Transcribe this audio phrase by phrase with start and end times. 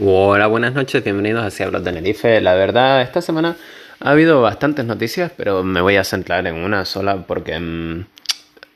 [0.00, 2.40] Hola, buenas noches, bienvenidos a Si Hablo Tenerife.
[2.40, 3.56] La verdad, esta semana
[4.00, 8.04] ha habido bastantes noticias, pero me voy a centrar en una sola porque mm,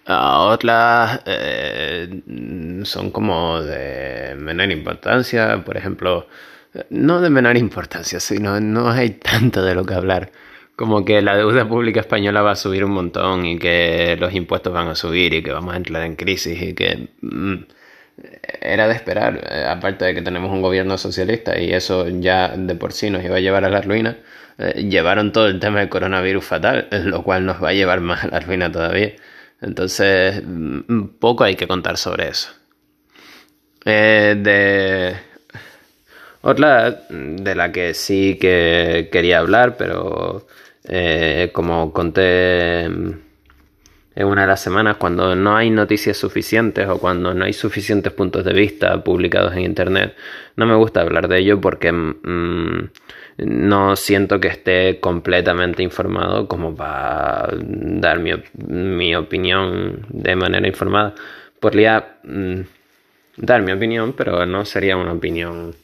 [0.07, 2.23] otras eh,
[2.85, 5.65] son como de menor importancia.
[5.65, 6.29] Por ejemplo,
[6.91, 10.31] no de menor importancia, sino no hay tanto de lo que hablar.
[10.77, 14.73] Como que la deuda pública española va a subir un montón y que los impuestos
[14.73, 17.09] van a subir y que vamos a entrar en crisis y que...
[17.23, 17.57] Mm,
[18.61, 22.75] era de esperar, eh, aparte de que tenemos un gobierno socialista y eso ya de
[22.75, 24.19] por sí nos iba a llevar a la ruina,
[24.59, 28.25] eh, llevaron todo el tema del coronavirus fatal, lo cual nos va a llevar más
[28.25, 29.13] a la ruina todavía.
[29.61, 32.51] Entonces, mm, poco hay que contar sobre eso.
[33.85, 35.17] Eh, de
[36.43, 40.47] otra de la que sí que quería hablar, pero
[41.53, 42.89] como conté
[44.19, 48.13] en una de las semanas cuando no hay noticias suficientes o cuando no hay suficientes
[48.13, 50.17] puntos de vista publicados en internet.
[50.57, 52.89] No me gusta hablar de ello porque mm,
[53.47, 61.15] no siento que esté completamente informado como para dar mi, opinión de manera informada.
[61.61, 62.61] Podría mm,
[63.37, 65.77] dar mi opinión, pero no sería una opinión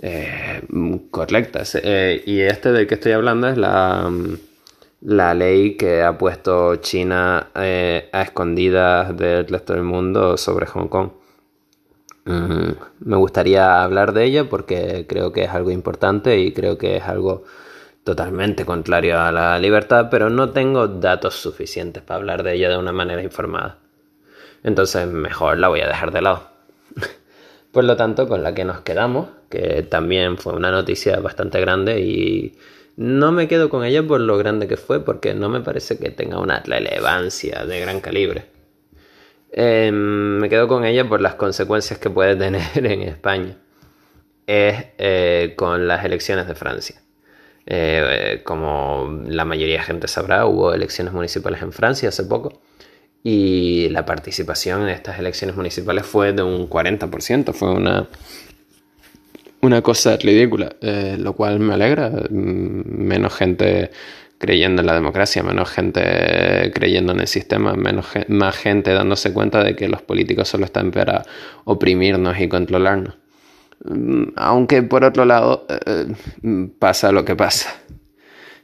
[0.00, 0.62] eh,
[1.10, 1.64] correcta.
[1.82, 4.36] Eh, y este del que estoy hablando es la mm,
[5.00, 10.88] la ley que ha puesto China eh, a escondidas del resto del mundo sobre Hong
[10.88, 11.10] Kong.
[12.24, 16.96] Mm, me gustaría hablar de ella porque creo que es algo importante y creo que
[16.96, 17.44] es algo
[18.02, 22.78] totalmente contrario a la libertad, pero no tengo datos suficientes para hablar de ella de
[22.78, 23.78] una manera informada.
[24.62, 26.48] Entonces mejor la voy a dejar de lado.
[27.72, 32.00] Por lo tanto, con la que nos quedamos, que también fue una noticia bastante grande
[32.00, 32.56] y
[32.96, 36.10] no me quedo con ella por lo grande que fue, porque no me parece que
[36.10, 38.46] tenga una relevancia de gran calibre.
[39.52, 43.56] Em, me quedo con ella por las consecuencias que puede tener en España.
[44.46, 47.02] Es eh, con las elecciones de Francia.
[47.66, 52.60] Eh, como la mayoría de gente sabrá, hubo elecciones municipales en Francia hace poco
[53.24, 58.06] y la participación en estas elecciones municipales fue de un 40%, fue una
[59.62, 62.10] una cosa ridícula, eh, lo cual me alegra.
[62.10, 63.90] Mm, menos gente
[64.38, 69.64] creyendo en la democracia, menos gente creyendo en el sistema, menos más gente dándose cuenta
[69.64, 71.22] de que los políticos solo están para
[71.64, 73.16] oprimirnos y controlarnos.
[73.84, 76.06] Mm, aunque por otro lado eh,
[76.78, 77.80] pasa lo que pasa.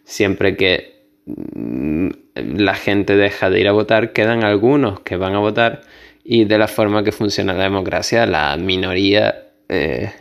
[0.04, 5.38] Siempre que mm, la gente deja de ir a votar, quedan algunos que van a
[5.38, 5.82] votar
[6.24, 10.12] y de la forma que funciona la democracia, la minoría eh,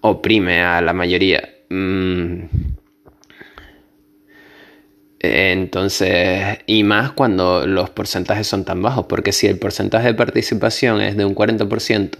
[0.00, 1.48] oprime a la mayoría.
[1.68, 2.44] Mm.
[5.22, 11.02] Entonces, y más cuando los porcentajes son tan bajos, porque si el porcentaje de participación
[11.02, 12.16] es de un 40%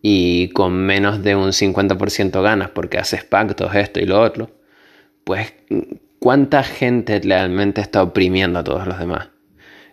[0.00, 4.50] y con menos de un 50% ganas porque haces pactos, esto y lo otro,
[5.24, 5.52] pues
[6.18, 9.28] ¿cuánta gente realmente está oprimiendo a todos los demás?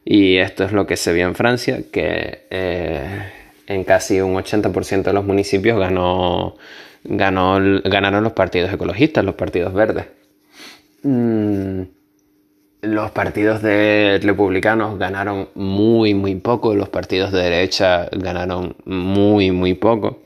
[0.05, 3.31] Y esto es lo que se vio en Francia, que eh,
[3.67, 6.55] en casi un 80% de los municipios ganó
[7.03, 10.05] ganó, ganaron los partidos ecologistas, los partidos verdes.
[11.03, 11.83] Mm,
[12.81, 20.21] los partidos republicanos ganaron muy, muy poco, los partidos de derecha ganaron muy, muy poco.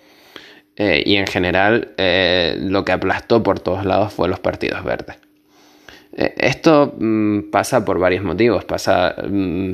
[0.76, 5.18] Eh, y en general eh, lo que aplastó por todos lados fue los partidos verdes.
[6.16, 8.66] Eh, esto mm, pasa por varios motivos.
[8.66, 9.74] Pasa mm,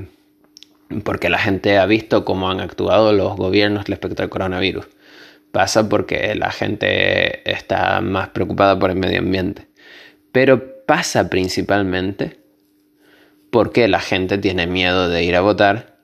[1.03, 4.87] porque la gente ha visto cómo han actuado los gobiernos respecto al coronavirus
[5.51, 9.67] pasa porque la gente está más preocupada por el medio ambiente.
[10.31, 12.39] Pero pasa principalmente
[13.51, 15.97] porque la gente tiene miedo de ir a votar.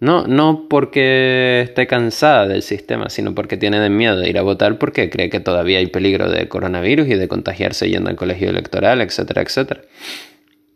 [0.00, 4.76] No, no porque esté cansada del sistema, sino porque tiene miedo de ir a votar
[4.76, 9.00] porque cree que todavía hay peligro de coronavirus y de contagiarse yendo al colegio electoral,
[9.00, 9.82] etcétera, etcétera.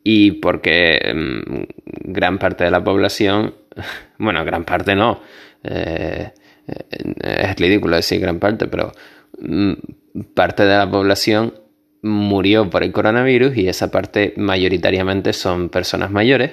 [0.04, 3.54] Y porque mm, gran parte de la población,
[4.18, 5.20] bueno, gran parte no,
[5.64, 6.30] eh,
[6.66, 8.92] es ridículo decir gran parte, pero
[9.38, 9.72] mm,
[10.34, 11.54] parte de la población
[12.02, 16.52] murió por el coronavirus y esa parte mayoritariamente son personas mayores.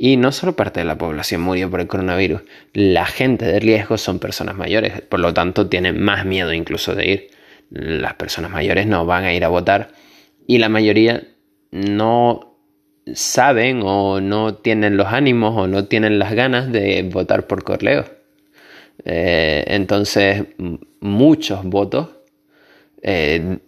[0.00, 3.98] Y no solo parte de la población murió por el coronavirus, la gente de riesgo
[3.98, 7.30] son personas mayores, por lo tanto tienen más miedo incluso de ir.
[7.70, 9.88] Las personas mayores no van a ir a votar
[10.46, 11.24] y la mayoría
[11.72, 12.56] no
[13.12, 18.04] saben o no tienen los ánimos o no tienen las ganas de votar por correo.
[19.04, 20.44] Eh, entonces,
[21.00, 22.08] muchos votos
[23.02, 23.58] eh,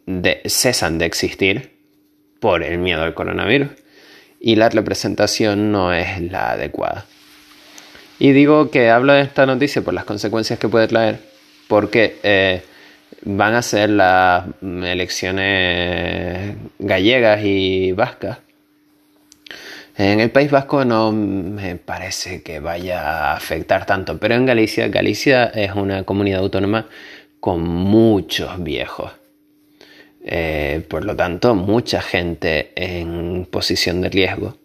[0.46, 1.78] cesan de existir
[2.40, 3.70] por el miedo al coronavirus
[4.40, 7.04] y la representación no es la adecuada.
[8.18, 11.20] Y digo que hablo de esta noticia por las consecuencias que puede traer,
[11.68, 12.62] porque eh,
[13.22, 18.38] van a ser las elecciones gallegas y vascas.
[19.96, 24.88] En el País Vasco no me parece que vaya a afectar tanto, pero en Galicia,
[24.88, 26.88] Galicia es una comunidad autónoma
[27.40, 29.12] con muchos viejos.
[30.22, 34.56] Eh, por lo tanto, mucha gente en posición de riesgo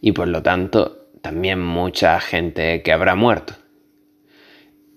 [0.00, 3.54] y por lo tanto también mucha gente que habrá muerto.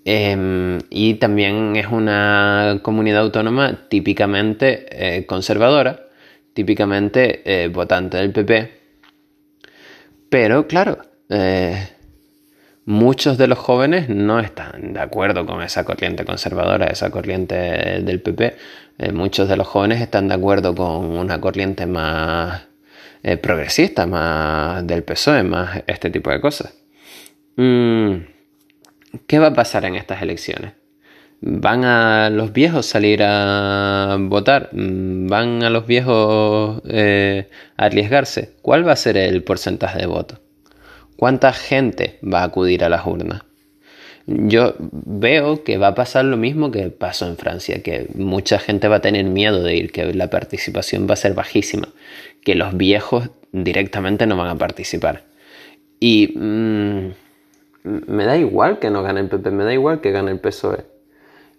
[0.06, 6.08] Em, y también es una comunidad autónoma típicamente eh, conservadora,
[6.54, 8.83] típicamente eh, votante del PP.
[10.34, 10.98] Pero claro,
[11.30, 11.90] eh,
[12.86, 17.54] muchos de los jóvenes no están de acuerdo con esa corriente conservadora, esa corriente
[18.02, 18.58] del PP.
[19.14, 22.64] muchos de los jóvenes están de acuerdo con una corriente más
[23.44, 26.74] progresista, más del PSOE, más este tipo de cosas.
[27.56, 28.16] Mm.
[29.28, 30.74] ¿Qué va a pasar en estas elecciones?
[31.46, 34.70] ¿Van a los viejos salir a votar?
[34.72, 38.54] ¿Van a los viejos eh, a arriesgarse?
[38.62, 40.40] ¿Cuál va a ser el porcentaje de voto?
[41.18, 43.42] ¿Cuánta gente va a acudir a las urnas?
[44.26, 48.88] Yo veo que va a pasar lo mismo que pasó en Francia, que mucha gente
[48.88, 51.90] va a tener miedo de ir, que la participación va a ser bajísima,
[52.46, 55.26] que los viejos directamente no van a participar.
[56.00, 57.08] Y mm,
[57.84, 60.93] me da igual que no gane el PP, me da igual que gane el PSOE.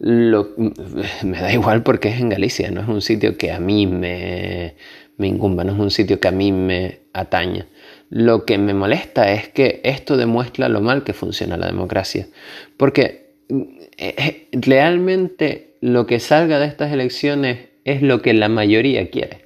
[0.00, 4.74] Me da igual porque es en Galicia, no es un sitio que a mí me,
[5.16, 7.66] me incumba, no es un sitio que a mí me ataña.
[8.10, 12.28] Lo que me molesta es que esto demuestra lo mal que funciona la democracia.
[12.76, 19.10] Porque eh, eh, realmente lo que salga de estas elecciones es lo que la mayoría
[19.10, 19.44] quiere.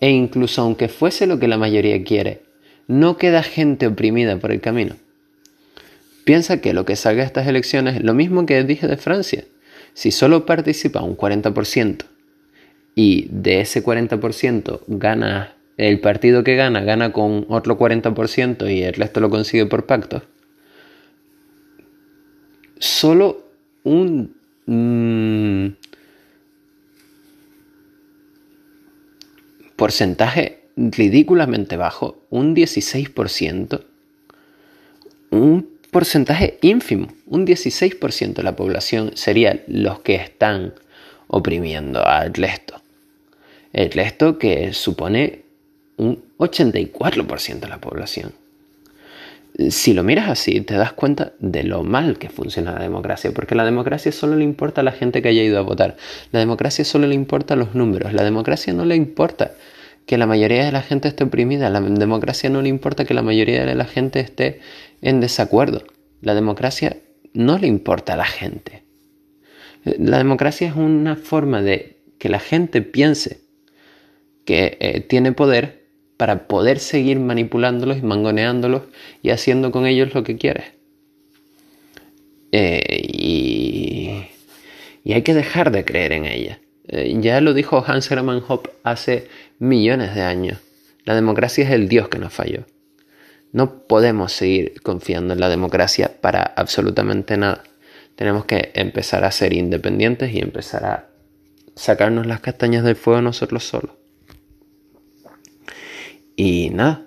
[0.00, 2.42] E incluso aunque fuese lo que la mayoría quiere,
[2.86, 4.96] no queda gente oprimida por el camino.
[6.24, 9.44] Piensa que lo que salga de estas elecciones es lo mismo que dije de Francia.
[9.92, 12.04] Si solo participa un 40%
[12.94, 18.94] y de ese 40% gana el partido que gana, gana con otro 40% y el
[18.94, 20.22] resto lo consigue por pacto,
[22.78, 23.44] solo
[23.82, 24.34] un
[24.66, 25.66] mm,
[29.76, 33.84] porcentaje ridículamente bajo, un 16%,
[35.30, 40.74] un porcentaje ínfimo, un 16% de la población serían los que están
[41.28, 42.82] oprimiendo al resto.
[43.72, 45.42] El resto que supone
[45.96, 48.32] un 84% de la población.
[49.70, 53.54] Si lo miras así, te das cuenta de lo mal que funciona la democracia, porque
[53.54, 55.96] la democracia solo le importa a la gente que haya ido a votar.
[56.32, 58.12] La democracia solo le importa los números.
[58.12, 59.52] La democracia no le importa
[60.06, 61.70] que la mayoría de la gente esté oprimida.
[61.70, 64.60] La democracia no le importa que la mayoría de la gente esté
[65.02, 65.84] en desacuerdo.
[66.20, 66.98] La democracia
[67.32, 68.84] no le importa a la gente.
[69.84, 73.40] La democracia es una forma de que la gente piense
[74.44, 75.84] que eh, tiene poder
[76.16, 78.82] para poder seguir manipulándolos y mangoneándolos
[79.22, 80.64] y haciendo con ellos lo que quiere.
[82.52, 83.02] Eh,
[85.04, 86.60] y, hay que dejar de creer en ella.
[86.88, 89.28] Eh, ya lo dijo Hans Hermann Hoppe hace
[89.58, 90.58] millones de años.
[91.04, 92.64] La democracia es el Dios que nos falló.
[93.52, 97.62] No podemos seguir confiando en la democracia para absolutamente nada.
[98.16, 101.08] Tenemos que empezar a ser independientes y empezar a
[101.74, 103.92] sacarnos las castañas del fuego nosotros solos.
[106.36, 107.06] Y nada,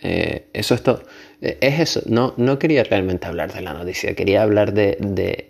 [0.00, 1.04] eh, eso es todo.
[1.40, 5.48] Eh, es eso, no, no quería realmente hablar de la noticia, quería hablar de, de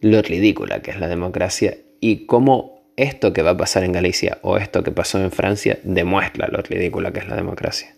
[0.00, 4.38] lo ridícula que es la democracia y cómo esto que va a pasar en Galicia
[4.42, 7.97] o esto que pasó en Francia demuestra lo ridícula que es la democracia.